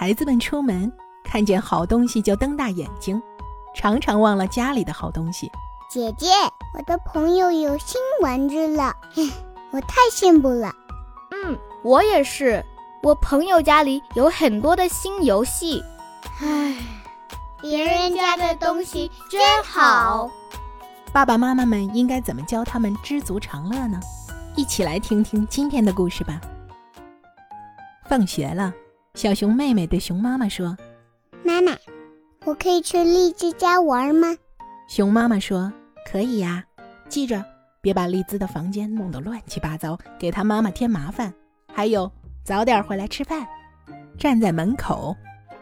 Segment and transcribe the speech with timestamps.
[0.00, 0.92] 孩子们出门
[1.24, 3.20] 看见好东西就瞪大眼睛，
[3.74, 5.50] 常常忘了家里的好东西。
[5.90, 6.28] 姐姐，
[6.72, 8.94] 我的朋友有新玩具了，
[9.72, 10.72] 我太羡慕了。
[11.32, 12.64] 嗯，我也是。
[13.02, 15.82] 我朋友家里有很多的新游戏。
[16.42, 16.76] 唉，
[17.60, 20.30] 别人家的东西真好。
[21.12, 23.98] 爸爸妈妈们应该怎么教他们知足常乐呢？
[24.54, 26.40] 一起来听听今天的故事吧。
[28.08, 28.72] 放学了，
[29.18, 30.76] 小熊妹妹对熊妈妈说
[31.44, 31.76] ：“妈妈，
[32.44, 34.28] 我可以去荔枝家玩吗？”
[34.88, 35.72] 熊妈妈说
[36.08, 36.64] ：“可以呀，
[37.08, 37.44] 记着
[37.80, 41.34] 别把丽兹的房间弄得乱七八糟，给她妈妈添麻烦。
[41.74, 42.08] 还有，
[42.44, 43.44] 早点回来吃饭。”
[44.16, 45.16] 站在门口，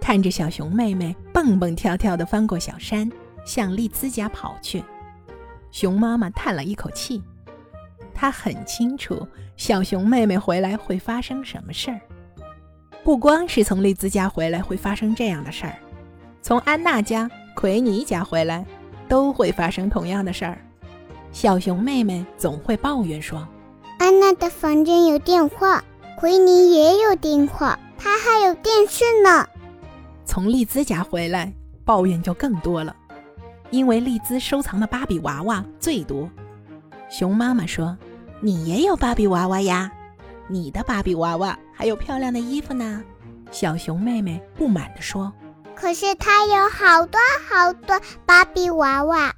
[0.00, 3.10] 看着小熊妹妹蹦蹦跳跳地翻过小山，
[3.44, 4.80] 向丽兹家跑去。
[5.72, 7.20] 熊妈妈叹了一口气，
[8.14, 12.00] 她很清楚小熊妹妹回来会发生什么事儿。
[13.04, 15.76] 不光是从丽兹家回来会发生这样的事儿，
[16.42, 18.64] 从安娜家、奎尼家回来。
[19.10, 20.56] 都会发生同样的事儿。
[21.32, 23.44] 小熊妹妹总会抱怨说
[23.98, 25.82] ：“安娜的房间有电话，
[26.16, 29.44] 奎尼也有电话，她还有电视呢。”
[30.24, 31.52] 从丽兹家回来，
[31.84, 32.94] 抱怨就更多了，
[33.72, 36.30] 因为丽兹收藏的芭比娃娃最多。
[37.08, 37.98] 熊妈妈说
[38.38, 39.90] ：“你也有芭比娃娃呀？
[40.46, 43.02] 你的芭比娃娃还有漂亮的衣服呢。”
[43.50, 45.32] 小熊妹妹不满地说。
[45.74, 49.32] 可是它有好多好多芭比娃娃，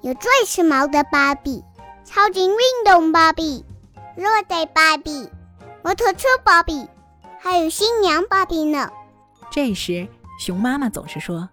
[0.00, 1.62] 有最时髦的芭比、
[2.04, 3.64] 超级运动芭比、
[4.16, 5.30] 热带芭比、
[5.84, 6.88] 摩托车芭比，
[7.38, 8.90] 还有新娘芭比呢。
[9.52, 10.08] 这时，
[10.40, 11.48] 熊妈妈总是说：“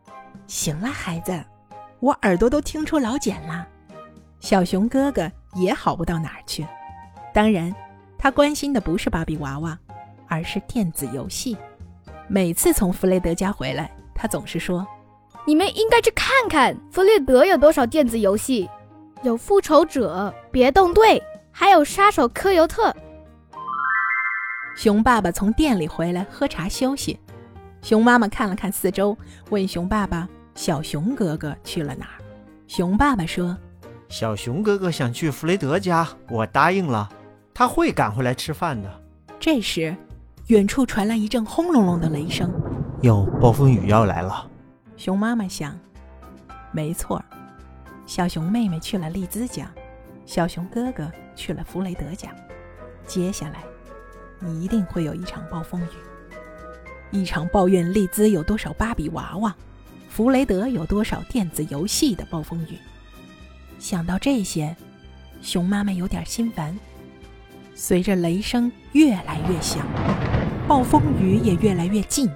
[0.47, 1.39] 行了，孩子，
[1.99, 3.67] 我耳朵都听出老茧了。”
[4.41, 6.65] 小熊哥哥也好不到哪儿去。
[7.31, 7.71] 当然，
[8.17, 9.77] 他关心的不是芭比娃娃，
[10.31, 11.57] 而是电子游戏。
[12.29, 13.91] 每次从弗雷德家回来。
[14.13, 14.85] 他总是说
[15.47, 18.69] ：“你们应该去看看弗雷德有多少电子游戏，
[19.23, 21.19] 有复仇者、别动队，
[21.51, 22.95] 还有杀手科尤特。”
[24.77, 27.19] 熊爸爸从店里回来喝茶休息，
[27.81, 29.17] 熊妈妈看了看四周，
[29.49, 32.21] 问熊爸爸：“小熊哥哥去了哪儿？”
[32.69, 33.57] 熊爸爸说
[34.07, 37.09] ：“小熊哥哥想去弗雷德家，我答应了，
[37.55, 39.01] 他会赶回来吃饭的。”
[39.39, 39.95] 这时，
[40.51, 42.51] 远处传来一阵轰隆隆的雷声。
[43.01, 44.45] 有暴风雨要来了，
[44.97, 45.79] 熊妈妈想，
[46.73, 47.23] 没错，
[48.05, 49.71] 小熊妹妹去了丽兹家，
[50.25, 52.35] 小熊哥哥去了弗雷德家，
[53.07, 53.63] 接下来
[54.45, 59.55] 一定会有一场暴风雨，一场抱怨丽兹有多少芭比娃娃，
[60.09, 62.77] 弗雷德有多少电子游戏的暴风雨。
[63.79, 64.75] 想到这些，
[65.41, 66.77] 熊妈妈有点心烦。
[67.73, 69.83] 随着雷声越来越响，
[70.71, 72.31] 暴风雨也越来越近。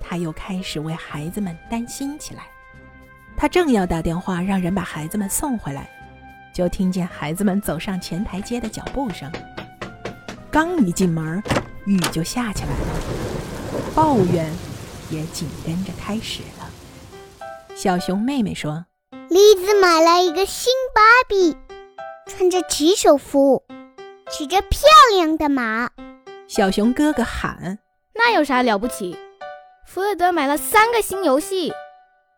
[0.00, 2.46] 他又开始为孩子们担心起来。
[3.36, 5.90] 他正要打电话让人把孩子们送回来，
[6.54, 9.28] 就听见孩子们走上前台阶的脚步声。
[10.48, 11.42] 刚一进门，
[11.86, 12.76] 雨就下起来了，
[13.96, 14.48] 抱怨
[15.10, 16.70] 也紧跟着开始了。
[17.74, 18.86] 小熊妹妹说
[19.28, 21.56] ：“栗子买了一个新芭比，
[22.28, 23.64] 穿着骑手服，
[24.30, 24.80] 骑着漂
[25.16, 25.90] 亮的马。”
[26.50, 27.78] 小熊哥哥喊
[28.12, 29.16] ：“那有啥了不起？”
[29.86, 31.72] 弗雷德买了三个新游戏，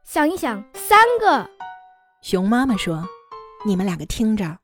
[0.04, 1.48] 想一想，三个。
[2.20, 3.08] 熊妈妈说
[3.64, 4.58] ：“你们两个听着，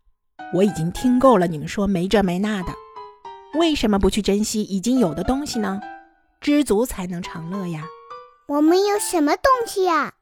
[0.52, 2.74] 我已经听够了你们说没这没那的，
[3.58, 5.80] 为什么不去珍惜已经有的东西呢？
[6.42, 7.86] 知足才能常乐呀。”
[8.48, 10.12] 我们有什么东西呀？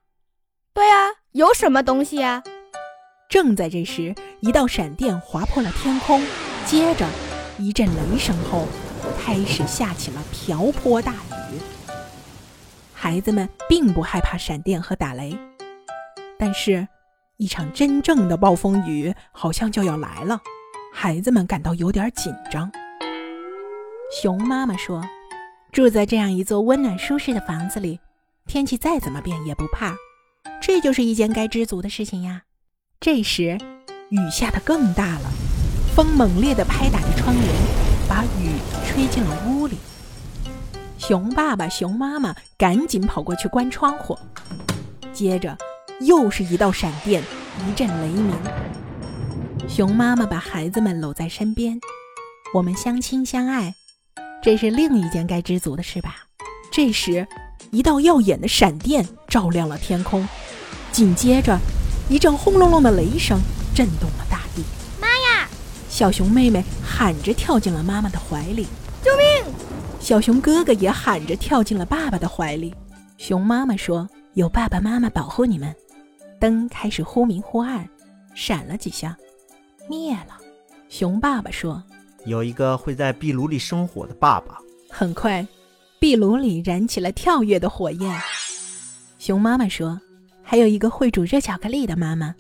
[0.72, 2.44] 对啊，有什么东西呀？
[3.28, 6.24] 正在这时，一道闪电划破了天空，
[6.64, 7.04] 接着
[7.58, 8.68] 一阵雷声后，
[9.18, 11.58] 开始下起了瓢泼大雨。
[12.92, 15.36] 孩子们并不害怕闪电和打雷，
[16.38, 16.86] 但是，
[17.36, 20.40] 一场真正的暴风雨好像就要来了，
[20.92, 22.70] 孩子们感到有点紧张。
[24.22, 25.04] 熊妈妈说
[25.72, 28.00] ：“住在这样一座温暖舒适的房子里，
[28.46, 29.94] 天气再怎么变也不怕，
[30.60, 32.42] 这就是一件该知足的事情呀。”
[32.98, 33.58] 这时，
[34.08, 35.30] 雨下得更大了，
[35.94, 37.46] 风猛烈地拍打着窗帘，
[38.08, 38.52] 把雨
[38.86, 39.76] 吹进了屋里。
[40.98, 44.18] 熊爸爸、熊妈妈赶紧跑过去关窗户，
[45.12, 45.56] 接着
[46.00, 47.22] 又是一道闪电，
[47.68, 48.32] 一阵雷鸣。
[49.68, 51.78] 熊妈妈把孩子们搂在身边，
[52.54, 53.74] 我们相亲相爱，
[54.42, 56.24] 这是另一件该知足的事吧？
[56.72, 57.26] 这时，
[57.70, 60.26] 一道耀眼的闪电照亮了天空，
[60.92, 61.58] 紧接着
[62.08, 63.38] 一阵轰隆隆的雷声
[63.74, 64.25] 震动了。
[65.96, 68.66] 小熊妹妹喊着跳进了妈妈的怀里，
[69.02, 69.54] 救命！
[69.98, 72.74] 小熊哥哥也喊着跳进了爸爸的怀里。
[73.16, 74.06] 熊妈妈说
[74.36, 75.74] ：“有爸爸妈妈保护你们。”
[76.38, 77.88] 灯开始忽明忽暗，
[78.34, 79.16] 闪了几下，
[79.88, 80.36] 灭了。
[80.90, 81.82] 熊爸爸说
[82.26, 84.58] ：“有一个会在壁炉里生火的爸爸。”
[84.92, 85.48] 很快，
[85.98, 88.20] 壁炉里燃起了跳跃的火焰。
[89.18, 89.98] 熊妈妈说
[90.44, 92.34] ：“还有一个会煮热巧克力的妈妈。”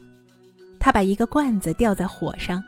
[0.78, 2.62] 她把一个罐子吊在火上，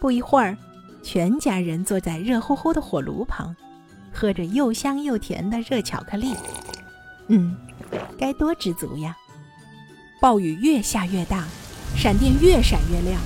[0.00, 0.56] 不一会儿，
[1.02, 3.54] 全家人坐在热乎乎的火炉旁，
[4.12, 6.34] 喝着又香又甜的热巧克力。
[7.28, 7.56] 嗯，
[8.18, 9.16] 该多知足呀！
[10.20, 11.44] 暴雨越下越大，
[11.96, 13.20] 闪电越闪越亮，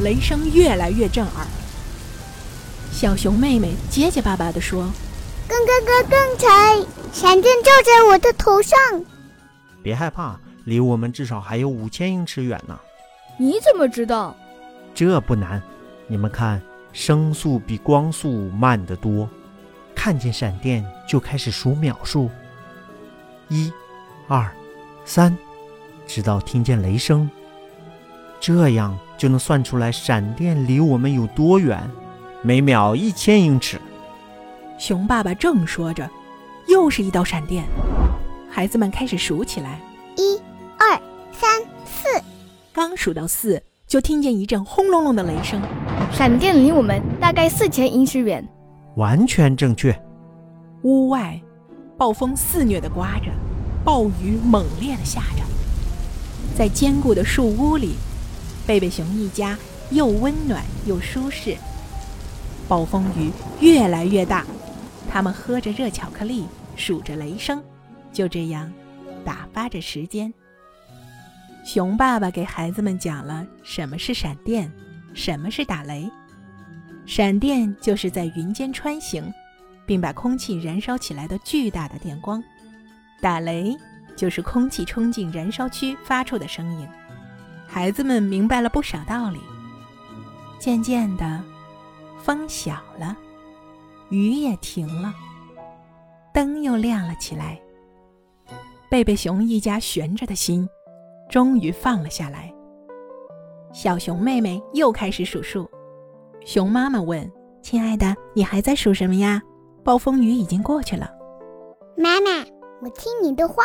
[0.00, 1.46] 雷声越来越震耳。
[2.92, 4.90] 小熊妹妹结结巴巴地说
[5.46, 8.78] ：“刚刚刚刚才闪电照在我的头上。”
[9.82, 12.78] 别害怕，离我们至少还有五千英尺远呢。
[13.38, 14.34] 你怎么知道？
[14.94, 15.62] 这不难，
[16.08, 16.60] 你们看，
[16.92, 19.28] 声速比光速慢得多。
[19.94, 22.30] 看见闪电就开始数秒数，
[23.48, 23.72] 一、
[24.28, 24.48] 二、
[25.04, 25.36] 三。
[26.06, 27.28] 直到听见雷声，
[28.38, 31.90] 这样就能算出来闪电离我们有多远，
[32.42, 33.80] 每秒一千英尺。
[34.78, 36.08] 熊爸爸正说着，
[36.68, 37.64] 又是一道闪电，
[38.48, 39.80] 孩子们开始数起来：
[40.16, 40.40] 一、
[40.78, 41.00] 二、
[41.32, 42.22] 三、四。
[42.72, 45.62] 刚数到四，就听见一阵轰隆隆的雷声，
[46.10, 48.44] 闪电离我们大概四千英尺远。
[48.96, 49.96] 完全正确。
[50.82, 51.40] 屋外，
[51.96, 53.26] 暴风肆虐地刮着，
[53.84, 55.44] 暴雨猛烈地下着。
[56.56, 57.94] 在坚固的树屋里，
[58.66, 59.56] 贝贝熊一家
[59.90, 61.56] 又温暖又舒适。
[62.66, 63.30] 暴风雨
[63.60, 64.44] 越来越大，
[65.08, 67.62] 他们喝着热巧克力，数着雷声，
[68.12, 68.72] 就这样
[69.24, 70.34] 打发着时间。
[71.66, 74.72] 熊爸爸给孩子们讲了什么是闪电，
[75.12, 76.08] 什么是打雷。
[77.04, 79.34] 闪电就是在云间穿行，
[79.84, 82.40] 并把空气燃烧起来的巨大的电光。
[83.20, 83.76] 打雷。
[84.16, 86.88] 就是空气冲进燃烧区发出的声音，
[87.66, 89.38] 孩子们明白了不少道理。
[90.58, 91.44] 渐渐的，
[92.22, 93.14] 风小了，
[94.08, 95.14] 雨也停了，
[96.32, 97.60] 灯又亮了起来。
[98.88, 100.66] 贝贝熊一家悬着的心，
[101.28, 102.52] 终于放了下来。
[103.72, 105.68] 小熊妹妹又开始数数。
[106.44, 107.30] 熊妈妈问
[107.60, 109.42] ：“亲爱的，你还在数什么呀？
[109.82, 111.10] 暴风雨已经过去了。”
[111.98, 112.44] 妈妈，
[112.82, 113.64] 我听你的话。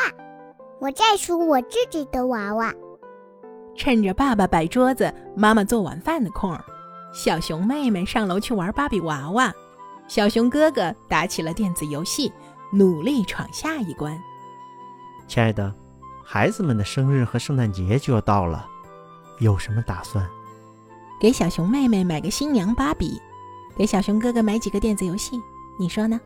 [0.80, 2.74] 我在数我自己的娃娃。
[3.76, 6.60] 趁着爸爸摆桌子、妈妈做晚饭的空儿，
[7.14, 9.54] 小熊妹妹上楼去玩芭比娃娃，
[10.08, 12.34] 小熊哥哥打起了电子游戏，
[12.74, 14.20] 努力闯下一关。
[15.28, 15.72] 亲爱的，
[16.34, 18.66] 孩子们的生日和圣诞节就要到了，
[19.40, 20.26] 有什么打算？
[21.20, 23.22] 给小熊妹妹买个新娘芭比，
[23.76, 25.38] 给小熊哥哥买几个电子游戏，
[25.78, 26.18] 你说呢？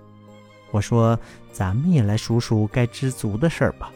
[0.69, 1.19] 我说，
[1.51, 3.91] 咱们也来数数该知足的事儿吧。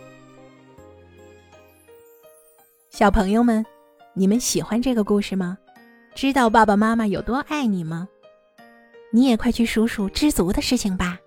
[2.89, 3.63] 小朋友们，
[4.15, 5.59] 你们喜欢这个故事吗？
[6.15, 8.09] 知道爸爸妈妈有多爱你吗？
[9.11, 11.19] 你也快去数数知足的事情吧。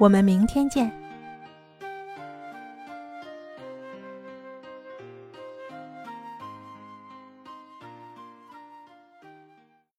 [0.00, 0.92] 我们明天见。